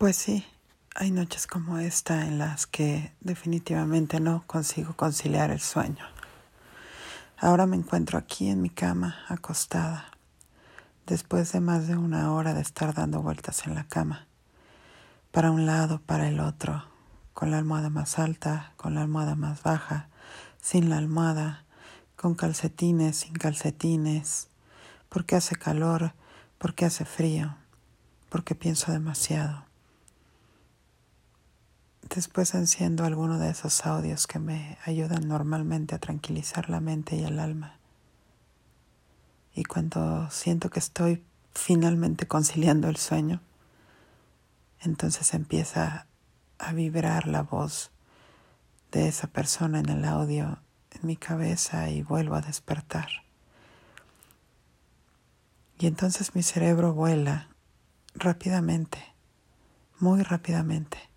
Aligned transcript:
Pues 0.00 0.16
sí, 0.16 0.46
hay 0.94 1.10
noches 1.10 1.46
como 1.46 1.76
esta 1.76 2.26
en 2.26 2.38
las 2.38 2.66
que 2.66 3.12
definitivamente 3.20 4.18
no 4.18 4.44
consigo 4.46 4.96
conciliar 4.96 5.50
el 5.50 5.60
sueño. 5.60 6.06
Ahora 7.36 7.66
me 7.66 7.76
encuentro 7.76 8.16
aquí 8.16 8.48
en 8.48 8.62
mi 8.62 8.70
cama, 8.70 9.18
acostada, 9.28 10.06
después 11.06 11.52
de 11.52 11.60
más 11.60 11.86
de 11.86 11.98
una 11.98 12.32
hora 12.32 12.54
de 12.54 12.62
estar 12.62 12.94
dando 12.94 13.20
vueltas 13.20 13.66
en 13.66 13.74
la 13.74 13.88
cama, 13.88 14.26
para 15.32 15.50
un 15.50 15.66
lado, 15.66 16.00
para 16.00 16.28
el 16.28 16.40
otro, 16.40 16.82
con 17.34 17.50
la 17.50 17.58
almohada 17.58 17.90
más 17.90 18.18
alta, 18.18 18.72
con 18.78 18.94
la 18.94 19.02
almohada 19.02 19.34
más 19.34 19.62
baja, 19.62 20.08
sin 20.62 20.88
la 20.88 20.96
almohada, 20.96 21.66
con 22.16 22.34
calcetines, 22.34 23.16
sin 23.16 23.34
calcetines, 23.34 24.48
porque 25.10 25.36
hace 25.36 25.56
calor, 25.56 26.14
porque 26.56 26.86
hace 26.86 27.04
frío, 27.04 27.54
porque 28.30 28.54
pienso 28.54 28.92
demasiado. 28.92 29.68
Después 32.14 32.54
enciendo 32.54 33.04
alguno 33.04 33.38
de 33.38 33.50
esos 33.50 33.86
audios 33.86 34.26
que 34.26 34.40
me 34.40 34.78
ayudan 34.84 35.28
normalmente 35.28 35.94
a 35.94 36.00
tranquilizar 36.00 36.68
la 36.68 36.80
mente 36.80 37.14
y 37.14 37.22
el 37.22 37.38
alma. 37.38 37.78
Y 39.54 39.62
cuando 39.62 40.28
siento 40.28 40.70
que 40.70 40.80
estoy 40.80 41.22
finalmente 41.54 42.26
conciliando 42.26 42.88
el 42.88 42.96
sueño, 42.96 43.40
entonces 44.80 45.34
empieza 45.34 46.08
a 46.58 46.72
vibrar 46.72 47.28
la 47.28 47.42
voz 47.42 47.92
de 48.90 49.06
esa 49.06 49.28
persona 49.28 49.78
en 49.78 49.88
el 49.88 50.04
audio 50.04 50.58
en 50.90 51.06
mi 51.06 51.14
cabeza 51.14 51.90
y 51.90 52.02
vuelvo 52.02 52.34
a 52.34 52.40
despertar. 52.40 53.08
Y 55.78 55.86
entonces 55.86 56.34
mi 56.34 56.42
cerebro 56.42 56.92
vuela 56.92 57.50
rápidamente, 58.16 58.98
muy 60.00 60.24
rápidamente 60.24 61.09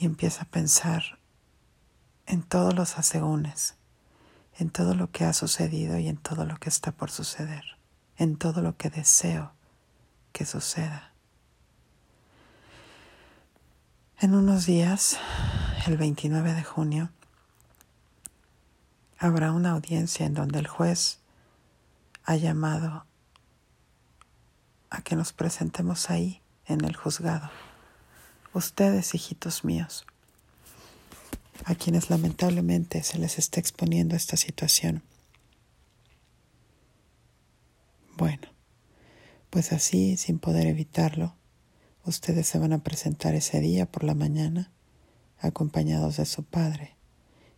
y 0.00 0.06
empieza 0.06 0.44
a 0.44 0.46
pensar 0.46 1.18
en 2.26 2.42
todos 2.42 2.74
los 2.74 2.98
asegúnes, 2.98 3.74
en 4.58 4.70
todo 4.70 4.94
lo 4.94 5.10
que 5.10 5.26
ha 5.26 5.34
sucedido 5.34 5.98
y 5.98 6.08
en 6.08 6.16
todo 6.16 6.46
lo 6.46 6.56
que 6.56 6.70
está 6.70 6.90
por 6.90 7.10
suceder, 7.10 7.76
en 8.16 8.38
todo 8.38 8.62
lo 8.62 8.78
que 8.78 8.88
deseo 8.88 9.52
que 10.32 10.46
suceda. 10.46 11.12
En 14.18 14.34
unos 14.34 14.64
días, 14.64 15.18
el 15.86 15.98
29 15.98 16.54
de 16.54 16.64
junio, 16.64 17.10
habrá 19.18 19.52
una 19.52 19.72
audiencia 19.72 20.24
en 20.24 20.32
donde 20.32 20.60
el 20.60 20.66
juez 20.66 21.20
ha 22.24 22.36
llamado 22.36 23.04
a 24.88 25.02
que 25.02 25.14
nos 25.14 25.34
presentemos 25.34 26.08
ahí 26.08 26.40
en 26.64 26.86
el 26.86 26.96
juzgado 26.96 27.50
ustedes, 28.52 29.14
hijitos 29.14 29.64
míos, 29.64 30.06
a 31.64 31.74
quienes 31.74 32.10
lamentablemente 32.10 33.02
se 33.02 33.18
les 33.18 33.38
está 33.38 33.60
exponiendo 33.60 34.16
esta 34.16 34.36
situación. 34.36 35.02
Bueno, 38.16 38.48
pues 39.50 39.72
así, 39.72 40.16
sin 40.16 40.38
poder 40.38 40.66
evitarlo, 40.66 41.34
ustedes 42.04 42.46
se 42.46 42.58
van 42.58 42.72
a 42.72 42.82
presentar 42.82 43.34
ese 43.34 43.60
día 43.60 43.86
por 43.86 44.04
la 44.04 44.14
mañana, 44.14 44.70
acompañados 45.38 46.16
de 46.16 46.26
su 46.26 46.44
padre, 46.44 46.96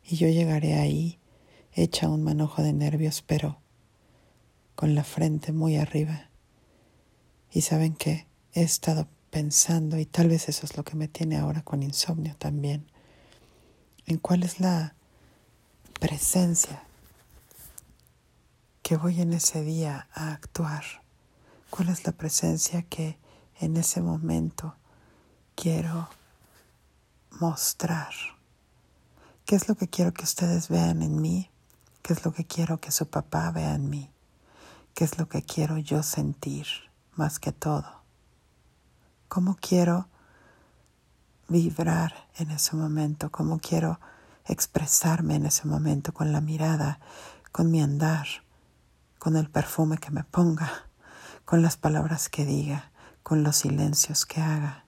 y 0.05 0.17
yo 0.17 0.29
llegaré 0.29 0.75
ahí, 0.75 1.19
hecha 1.73 2.09
un 2.09 2.23
manojo 2.23 2.63
de 2.63 2.73
nervios, 2.73 3.23
pero 3.23 3.61
con 4.75 4.95
la 4.95 5.05
frente 5.05 5.53
muy 5.53 5.77
arriba. 5.77 6.29
Y 7.51 7.63
saben 7.63 7.95
que 7.95 8.27
he 8.53 8.63
estado 8.63 9.09
pensando, 9.33 9.99
y 9.99 10.05
tal 10.05 10.29
vez 10.29 10.51
eso 10.51 10.67
es 10.67 10.77
lo 10.77 10.85
que 10.85 10.95
me 10.95 11.09
tiene 11.09 11.39
ahora 11.39 11.63
con 11.63 11.83
insomnio 11.83 12.37
también, 12.37 12.87
en 14.05 14.19
cuál 14.19 14.43
es 14.43 14.61
la 14.61 14.95
presencia 15.99 16.85
que 18.83 18.99
voy 18.99 19.23
en 19.23 19.33
ese 19.33 19.63
día 19.63 20.07
a 20.13 20.33
actuar, 20.33 20.85
cuál 21.71 21.89
es 21.89 22.05
la 22.05 22.13
presencia 22.13 22.83
que 22.83 23.17
en 23.59 23.79
ese 23.79 24.03
momento 24.03 24.77
quiero 25.55 26.11
mostrar, 27.41 28.13
qué 29.47 29.57
es 29.57 29.67
lo 29.67 29.77
que 29.77 29.89
quiero 29.89 30.13
que 30.13 30.25
ustedes 30.25 30.69
vean 30.69 31.01
en 31.01 31.23
mí, 31.23 31.51
qué 32.03 32.13
es 32.13 32.23
lo 32.27 32.35
que 32.35 32.45
quiero 32.45 32.81
que 32.81 32.93
su 32.93 33.09
papá 33.09 33.51
vea 33.51 33.77
en 33.77 33.89
mí, 33.89 34.11
qué 34.93 35.05
es 35.05 35.17
lo 35.17 35.27
que 35.27 35.43
quiero 35.43 35.79
yo 35.79 36.03
sentir 36.03 36.67
más 37.17 37.39
que 37.39 37.53
todo 37.53 38.02
cómo 39.33 39.57
quiero 39.59 40.11
vibrar 41.49 42.29
en 42.37 42.51
ese 42.51 42.77
momento, 42.77 43.31
cómo 43.31 43.61
quiero 43.61 43.99
expresarme 44.45 45.37
en 45.37 45.47
ese 45.47 45.67
momento 45.67 46.13
con 46.13 46.33
la 46.33 46.43
mirada, 46.43 47.01
con 47.51 47.71
mi 47.71 47.81
andar, 47.81 48.27
con 49.19 49.37
el 49.39 49.49
perfume 49.49 49.97
que 49.97 50.11
me 50.11 50.23
ponga, 50.23 50.71
con 51.47 51.63
las 51.63 51.79
palabras 51.79 52.29
que 52.29 52.45
diga, 52.45 52.93
con 53.23 53.43
los 53.43 53.57
silencios 53.57 54.27
que 54.27 54.43
haga, 54.43 54.85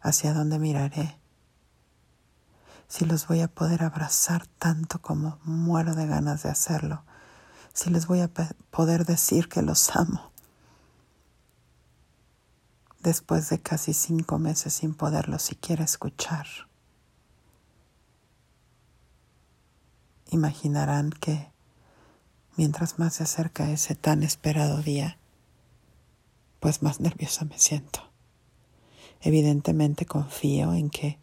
hacia 0.00 0.34
dónde 0.34 0.60
miraré, 0.60 1.18
si 2.86 3.06
los 3.06 3.26
voy 3.26 3.40
a 3.40 3.48
poder 3.48 3.82
abrazar 3.82 4.46
tanto 4.46 5.02
como 5.02 5.40
muero 5.42 5.96
de 5.96 6.06
ganas 6.06 6.44
de 6.44 6.50
hacerlo, 6.50 7.02
si 7.72 7.90
les 7.90 8.06
voy 8.06 8.20
a 8.20 8.30
poder 8.70 9.04
decir 9.04 9.48
que 9.48 9.62
los 9.62 9.96
amo, 9.96 10.30
después 13.00 13.48
de 13.48 13.60
casi 13.60 13.94
cinco 13.94 14.38
meses 14.38 14.74
sin 14.74 14.94
poderlo 14.94 15.38
siquiera 15.38 15.84
escuchar. 15.84 16.46
Imaginarán 20.30 21.10
que 21.10 21.50
mientras 22.56 22.98
más 22.98 23.14
se 23.14 23.22
acerca 23.22 23.70
ese 23.70 23.94
tan 23.94 24.22
esperado 24.22 24.82
día, 24.82 25.18
pues 26.60 26.82
más 26.82 27.00
nerviosa 27.00 27.44
me 27.44 27.58
siento. 27.58 28.00
Evidentemente 29.20 30.06
confío 30.06 30.74
en 30.74 30.90
que 30.90 31.18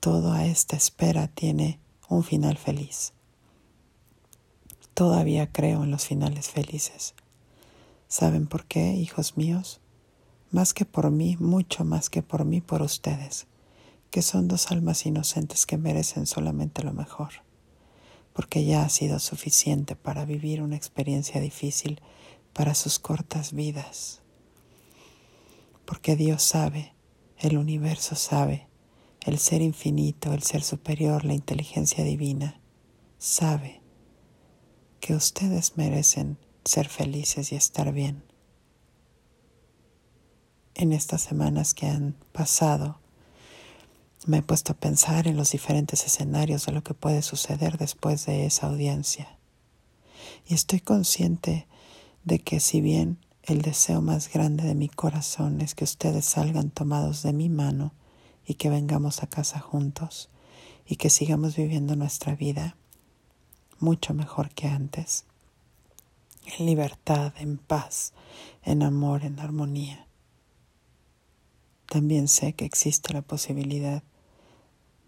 toda 0.00 0.44
esta 0.44 0.76
espera 0.76 1.28
tiene 1.28 1.80
un 2.08 2.22
final 2.22 2.56
feliz. 2.56 3.12
Todavía 4.94 5.52
creo 5.52 5.84
en 5.84 5.90
los 5.90 6.06
finales 6.06 6.48
felices. 6.48 7.14
¿Saben 8.08 8.46
por 8.46 8.64
qué, 8.64 8.94
hijos 8.94 9.36
míos? 9.36 9.80
Más 10.50 10.72
que 10.72 10.84
por 10.84 11.10
mí, 11.10 11.36
mucho 11.38 11.84
más 11.84 12.08
que 12.08 12.22
por 12.22 12.44
mí, 12.44 12.60
por 12.60 12.82
ustedes, 12.82 13.46
que 14.10 14.22
son 14.22 14.48
dos 14.48 14.70
almas 14.70 15.04
inocentes 15.04 15.66
que 15.66 15.76
merecen 15.76 16.26
solamente 16.26 16.82
lo 16.82 16.92
mejor, 16.92 17.30
porque 18.32 18.64
ya 18.64 18.82
ha 18.82 18.88
sido 18.88 19.18
suficiente 19.18 19.94
para 19.94 20.24
vivir 20.24 20.62
una 20.62 20.76
experiencia 20.76 21.40
difícil 21.40 22.00
para 22.54 22.74
sus 22.74 22.98
cortas 22.98 23.52
vidas, 23.52 24.22
porque 25.84 26.16
Dios 26.16 26.42
sabe, 26.42 26.94
el 27.38 27.58
universo 27.58 28.14
sabe, 28.14 28.68
el 29.26 29.38
ser 29.38 29.60
infinito, 29.60 30.32
el 30.32 30.42
ser 30.42 30.62
superior, 30.62 31.24
la 31.24 31.34
inteligencia 31.34 32.04
divina, 32.04 32.60
sabe 33.18 33.82
que 35.00 35.14
ustedes 35.14 35.76
merecen 35.76 36.38
ser 36.64 36.88
felices 36.88 37.52
y 37.52 37.56
estar 37.56 37.92
bien 37.92 38.22
en 40.78 40.92
estas 40.92 41.20
semanas 41.20 41.74
que 41.74 41.86
han 41.86 42.14
pasado, 42.32 42.98
me 44.26 44.38
he 44.38 44.42
puesto 44.42 44.72
a 44.72 44.76
pensar 44.76 45.26
en 45.26 45.36
los 45.36 45.50
diferentes 45.50 46.06
escenarios 46.06 46.66
de 46.66 46.72
lo 46.72 46.82
que 46.82 46.94
puede 46.94 47.22
suceder 47.22 47.78
después 47.78 48.26
de 48.26 48.46
esa 48.46 48.68
audiencia. 48.68 49.36
Y 50.46 50.54
estoy 50.54 50.80
consciente 50.80 51.66
de 52.24 52.38
que 52.38 52.60
si 52.60 52.80
bien 52.80 53.18
el 53.42 53.62
deseo 53.62 54.00
más 54.02 54.32
grande 54.32 54.64
de 54.64 54.74
mi 54.74 54.88
corazón 54.88 55.60
es 55.60 55.74
que 55.74 55.84
ustedes 55.84 56.24
salgan 56.24 56.70
tomados 56.70 57.22
de 57.22 57.32
mi 57.32 57.48
mano 57.48 57.92
y 58.46 58.54
que 58.54 58.70
vengamos 58.70 59.22
a 59.22 59.26
casa 59.26 59.58
juntos 59.58 60.30
y 60.86 60.96
que 60.96 61.10
sigamos 61.10 61.56
viviendo 61.56 61.96
nuestra 61.96 62.34
vida 62.36 62.76
mucho 63.80 64.14
mejor 64.14 64.50
que 64.50 64.68
antes, 64.68 65.24
en 66.58 66.66
libertad, 66.66 67.32
en 67.38 67.58
paz, 67.58 68.12
en 68.62 68.82
amor, 68.82 69.24
en 69.24 69.40
armonía. 69.40 70.07
También 71.88 72.28
sé 72.28 72.52
que 72.52 72.66
existe 72.66 73.14
la 73.14 73.22
posibilidad 73.22 74.02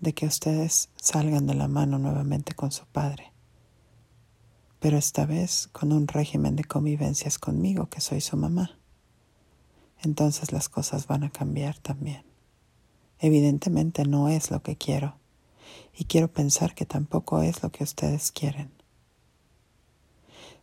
de 0.00 0.14
que 0.14 0.24
ustedes 0.24 0.88
salgan 0.96 1.46
de 1.46 1.54
la 1.54 1.68
mano 1.68 1.98
nuevamente 1.98 2.54
con 2.54 2.72
su 2.72 2.86
padre, 2.86 3.32
pero 4.78 4.96
esta 4.96 5.26
vez 5.26 5.68
con 5.72 5.92
un 5.92 6.08
régimen 6.08 6.56
de 6.56 6.64
convivencias 6.64 7.38
conmigo, 7.38 7.90
que 7.90 8.00
soy 8.00 8.22
su 8.22 8.38
mamá. 8.38 8.78
Entonces 10.00 10.52
las 10.52 10.70
cosas 10.70 11.06
van 11.06 11.22
a 11.22 11.30
cambiar 11.30 11.78
también. 11.78 12.24
Evidentemente 13.18 14.06
no 14.06 14.30
es 14.30 14.50
lo 14.50 14.62
que 14.62 14.76
quiero, 14.76 15.16
y 15.94 16.04
quiero 16.04 16.32
pensar 16.32 16.74
que 16.74 16.86
tampoco 16.86 17.42
es 17.42 17.62
lo 17.62 17.70
que 17.70 17.84
ustedes 17.84 18.32
quieren. 18.32 18.79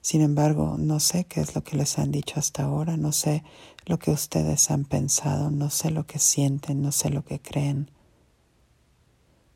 Sin 0.07 0.21
embargo, 0.21 0.77
no 0.79 1.01
sé 1.01 1.25
qué 1.25 1.41
es 1.41 1.53
lo 1.53 1.65
que 1.65 1.75
les 1.75 1.99
han 1.99 2.13
dicho 2.13 2.39
hasta 2.39 2.63
ahora, 2.63 2.95
no 2.95 3.11
sé 3.11 3.43
lo 3.85 3.99
que 3.99 4.11
ustedes 4.11 4.71
han 4.71 4.85
pensado, 4.85 5.51
no 5.51 5.69
sé 5.69 5.91
lo 5.91 6.07
que 6.07 6.17
sienten, 6.17 6.81
no 6.81 6.93
sé 6.93 7.09
lo 7.09 7.25
que 7.25 7.41
creen. 7.41 7.91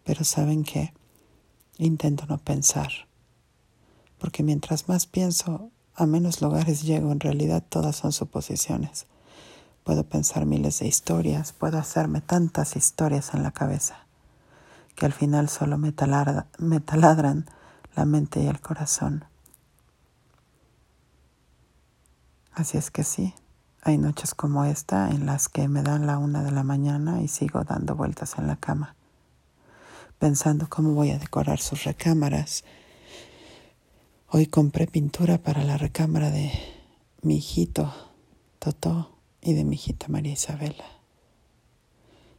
Pero 0.03 0.25
¿saben 0.25 0.65
qué? 0.65 0.93
Intento 1.77 2.25
no 2.27 2.37
pensar, 2.37 2.89
porque 4.19 4.43
mientras 4.43 4.89
más 4.89 5.05
pienso, 5.05 5.69
a 5.95 6.05
menos 6.05 6.41
lugares 6.41 6.81
llego, 6.81 7.13
en 7.13 7.21
realidad 7.21 7.63
todas 7.69 7.95
son 7.95 8.11
suposiciones. 8.11 9.05
Puedo 9.85 10.03
pensar 10.03 10.45
miles 10.45 10.79
de 10.79 10.87
historias, 10.87 11.53
puedo 11.53 11.77
hacerme 11.77 12.19
tantas 12.19 12.75
historias 12.75 13.33
en 13.33 13.43
la 13.43 13.51
cabeza, 13.51 14.05
que 14.95 15.05
al 15.05 15.13
final 15.13 15.47
solo 15.47 15.77
me, 15.77 15.93
taladran 15.93 17.45
la 17.95 18.03
mente 18.03 18.43
y 18.43 18.47
el 18.47 18.59
corazón. 18.59 19.30
Así 22.53 22.77
es 22.77 22.91
que 22.91 23.03
sí, 23.03 23.33
hay 23.81 23.97
noches 23.97 24.35
como 24.35 24.65
esta 24.65 25.09
en 25.09 25.25
las 25.25 25.47
que 25.47 25.67
me 25.67 25.83
dan 25.83 26.05
la 26.05 26.17
una 26.17 26.43
de 26.43 26.51
la 26.51 26.63
mañana 26.63 27.21
y 27.21 27.27
sigo 27.27 27.63
dando 27.63 27.95
vueltas 27.95 28.37
en 28.37 28.47
la 28.47 28.57
cama, 28.57 28.95
pensando 30.19 30.67
cómo 30.69 30.93
voy 30.93 31.11
a 31.11 31.19
decorar 31.19 31.59
sus 31.59 31.85
recámaras. 31.85 32.63
Hoy 34.27 34.47
compré 34.47 34.85
pintura 34.85 35.37
para 35.37 35.63
la 35.63 35.77
recámara 35.77 36.29
de 36.29 36.51
mi 37.21 37.37
hijito, 37.37 37.93
Totó, 38.59 39.17
y 39.41 39.53
de 39.53 39.63
mi 39.63 39.75
hijita 39.75 40.07
María 40.09 40.33
Isabela. 40.33 40.85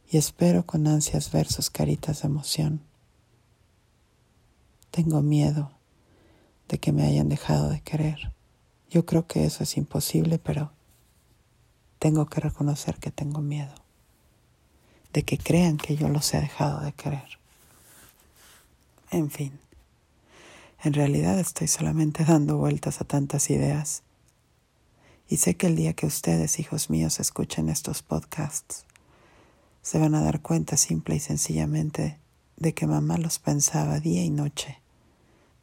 Y 0.09 0.17
espero 0.17 0.65
con 0.65 0.87
ansias 0.87 1.31
ver 1.31 1.47
sus 1.47 1.69
caritas 1.69 2.21
de 2.21 2.27
emoción. 2.27 2.81
Tengo 4.91 5.21
miedo 5.21 5.71
de 6.69 6.79
que 6.79 6.91
me 6.91 7.03
hayan 7.03 7.29
dejado 7.29 7.69
de 7.69 7.81
querer. 7.81 8.33
Yo 8.93 9.07
creo 9.07 9.25
que 9.25 9.43
eso 9.43 9.63
es 9.63 9.75
imposible, 9.75 10.37
pero 10.37 10.71
tengo 11.97 12.27
que 12.27 12.39
reconocer 12.39 12.99
que 12.99 13.09
tengo 13.09 13.41
miedo 13.41 13.73
de 15.13 15.23
que 15.23 15.39
crean 15.39 15.77
que 15.77 15.95
yo 15.95 16.09
los 16.09 16.31
he 16.35 16.39
dejado 16.39 16.79
de 16.81 16.93
querer. 16.93 17.39
En 19.09 19.31
fin, 19.31 19.59
en 20.83 20.93
realidad 20.93 21.39
estoy 21.39 21.67
solamente 21.67 22.23
dando 22.27 22.57
vueltas 22.57 23.01
a 23.01 23.05
tantas 23.05 23.49
ideas 23.49 24.03
y 25.27 25.37
sé 25.37 25.55
que 25.55 25.65
el 25.65 25.75
día 25.75 25.93
que 25.93 26.05
ustedes, 26.05 26.59
hijos 26.59 26.91
míos, 26.91 27.19
escuchen 27.19 27.69
estos 27.69 28.03
podcasts, 28.03 28.85
se 29.81 29.97
van 29.97 30.13
a 30.13 30.21
dar 30.21 30.41
cuenta 30.43 30.77
simple 30.77 31.15
y 31.15 31.19
sencillamente 31.19 32.19
de 32.57 32.75
que 32.75 32.85
mamá 32.85 33.17
los 33.17 33.39
pensaba 33.39 33.99
día 33.99 34.23
y 34.23 34.29
noche, 34.29 34.77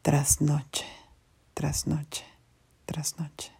tras 0.01 0.41
noche, 0.41 0.85
tras 1.53 1.87
noche 1.87 2.30
tras 2.91 3.17
noche. 3.17 3.53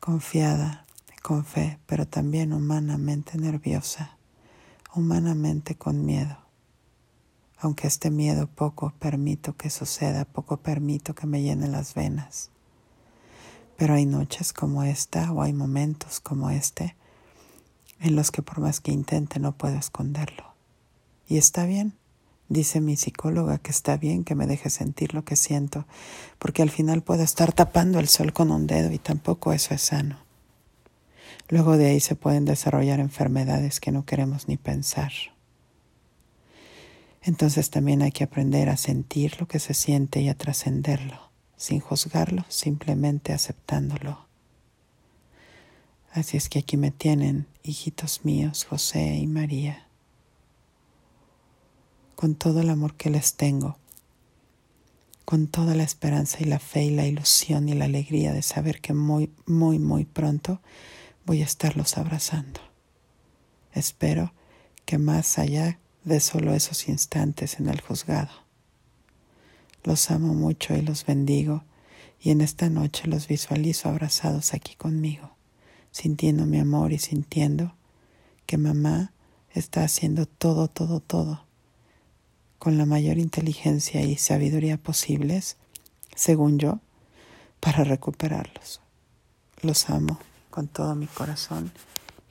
Confiada, 0.00 0.86
con 1.22 1.44
fe, 1.44 1.78
pero 1.84 2.06
también 2.06 2.54
humanamente 2.54 3.36
nerviosa, 3.36 4.16
humanamente 4.94 5.74
con 5.74 6.06
miedo. 6.06 6.38
Aunque 7.58 7.86
este 7.86 8.10
miedo 8.10 8.46
poco 8.46 8.94
permito 8.98 9.56
que 9.58 9.68
suceda, 9.68 10.24
poco 10.24 10.56
permito 10.56 11.14
que 11.14 11.26
me 11.26 11.42
llene 11.42 11.68
las 11.68 11.92
venas. 11.92 12.50
Pero 13.76 13.92
hay 13.92 14.06
noches 14.06 14.54
como 14.54 14.82
esta 14.82 15.30
o 15.32 15.42
hay 15.42 15.52
momentos 15.52 16.20
como 16.20 16.48
este 16.48 16.96
en 18.00 18.16
los 18.16 18.30
que 18.30 18.40
por 18.40 18.60
más 18.60 18.80
que 18.80 18.92
intente 18.92 19.38
no 19.38 19.52
puedo 19.52 19.76
esconderlo. 19.76 20.54
Y 21.28 21.36
está 21.36 21.66
bien, 21.66 21.94
Dice 22.48 22.80
mi 22.80 22.96
psicóloga 22.96 23.58
que 23.58 23.72
está 23.72 23.96
bien 23.96 24.22
que 24.22 24.36
me 24.36 24.46
deje 24.46 24.70
sentir 24.70 25.14
lo 25.14 25.24
que 25.24 25.34
siento, 25.34 25.84
porque 26.38 26.62
al 26.62 26.70
final 26.70 27.02
puedo 27.02 27.24
estar 27.24 27.52
tapando 27.52 27.98
el 27.98 28.06
sol 28.06 28.32
con 28.32 28.52
un 28.52 28.68
dedo 28.68 28.92
y 28.92 28.98
tampoco 28.98 29.52
eso 29.52 29.74
es 29.74 29.82
sano. 29.82 30.18
Luego 31.48 31.76
de 31.76 31.86
ahí 31.86 32.00
se 32.00 32.14
pueden 32.14 32.44
desarrollar 32.44 33.00
enfermedades 33.00 33.80
que 33.80 33.90
no 33.90 34.04
queremos 34.04 34.46
ni 34.46 34.56
pensar. 34.56 35.12
Entonces 37.22 37.70
también 37.70 38.02
hay 38.02 38.12
que 38.12 38.24
aprender 38.24 38.68
a 38.68 38.76
sentir 38.76 39.40
lo 39.40 39.48
que 39.48 39.58
se 39.58 39.74
siente 39.74 40.20
y 40.20 40.28
a 40.28 40.36
trascenderlo, 40.36 41.30
sin 41.56 41.80
juzgarlo, 41.80 42.44
simplemente 42.48 43.32
aceptándolo. 43.32 44.24
Así 46.12 46.36
es 46.36 46.48
que 46.48 46.60
aquí 46.60 46.76
me 46.76 46.92
tienen, 46.92 47.46
hijitos 47.64 48.24
míos, 48.24 48.64
José 48.64 49.16
y 49.16 49.26
María 49.26 49.85
con 52.16 52.34
todo 52.34 52.62
el 52.62 52.70
amor 52.70 52.94
que 52.94 53.10
les 53.10 53.34
tengo, 53.34 53.76
con 55.26 55.48
toda 55.48 55.74
la 55.74 55.82
esperanza 55.82 56.38
y 56.40 56.44
la 56.44 56.58
fe 56.58 56.84
y 56.84 56.90
la 56.90 57.06
ilusión 57.06 57.68
y 57.68 57.74
la 57.74 57.84
alegría 57.84 58.32
de 58.32 58.40
saber 58.40 58.80
que 58.80 58.94
muy, 58.94 59.30
muy, 59.44 59.78
muy 59.78 60.06
pronto 60.06 60.60
voy 61.26 61.42
a 61.42 61.44
estarlos 61.44 61.98
abrazando. 61.98 62.60
Espero 63.72 64.32
que 64.86 64.96
más 64.96 65.38
allá 65.38 65.78
de 66.04 66.20
solo 66.20 66.54
esos 66.54 66.88
instantes 66.88 67.60
en 67.60 67.68
el 67.68 67.82
juzgado. 67.82 68.30
Los 69.84 70.10
amo 70.10 70.32
mucho 70.32 70.74
y 70.74 70.80
los 70.80 71.04
bendigo 71.04 71.64
y 72.18 72.30
en 72.30 72.40
esta 72.40 72.70
noche 72.70 73.08
los 73.08 73.28
visualizo 73.28 73.90
abrazados 73.90 74.54
aquí 74.54 74.74
conmigo, 74.74 75.36
sintiendo 75.90 76.46
mi 76.46 76.58
amor 76.58 76.92
y 76.92 76.98
sintiendo 76.98 77.74
que 78.46 78.56
mamá 78.56 79.12
está 79.50 79.84
haciendo 79.84 80.24
todo, 80.24 80.68
todo, 80.68 81.00
todo 81.00 81.45
con 82.58 82.78
la 82.78 82.86
mayor 82.86 83.18
inteligencia 83.18 84.02
y 84.02 84.16
sabiduría 84.16 84.76
posibles, 84.76 85.56
según 86.14 86.58
yo, 86.58 86.80
para 87.60 87.84
recuperarlos. 87.84 88.80
Los 89.62 89.90
amo 89.90 90.18
con 90.50 90.68
todo 90.68 90.94
mi 90.94 91.06
corazón 91.06 91.72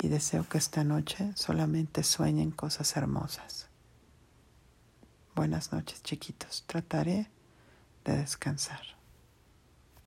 y 0.01 0.07
deseo 0.07 0.47
que 0.47 0.57
esta 0.57 0.83
noche 0.83 1.31
solamente 1.35 2.03
sueñen 2.03 2.51
cosas 2.51 2.95
hermosas. 2.95 3.67
Buenas 5.35 5.71
noches 5.73 6.01
chiquitos, 6.01 6.63
trataré 6.67 7.29
de 8.05 8.17
descansar. 8.17 8.94